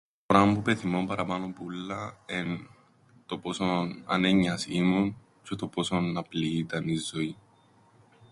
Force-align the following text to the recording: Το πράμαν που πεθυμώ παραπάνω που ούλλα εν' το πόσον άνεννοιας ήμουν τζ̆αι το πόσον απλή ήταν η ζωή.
Το 0.19 0.21
πράμαν 0.33 0.53
που 0.55 0.61
πεθυμώ 0.61 1.05
παραπάνω 1.07 1.47
που 1.55 1.63
ούλλα 1.65 2.17
εν' 2.25 2.69
το 3.25 3.37
πόσον 3.37 4.03
άνεννοιας 4.05 4.65
ήμουν 4.65 5.17
τζ̆αι 5.43 5.55
το 5.57 5.67
πόσον 5.67 6.17
απλή 6.17 6.57
ήταν 6.57 6.87
η 6.87 6.95
ζωή. 6.95 7.37